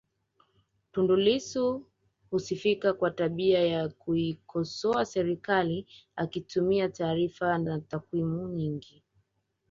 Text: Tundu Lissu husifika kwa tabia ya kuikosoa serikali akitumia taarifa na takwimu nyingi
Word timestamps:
Tundu 0.91 1.15
Lissu 1.15 1.85
husifika 2.31 2.93
kwa 2.93 3.11
tabia 3.11 3.63
ya 3.67 3.89
kuikosoa 3.89 5.05
serikali 5.05 5.87
akitumia 6.15 6.89
taarifa 6.89 7.57
na 7.57 7.79
takwimu 7.79 8.47
nyingi 8.47 9.03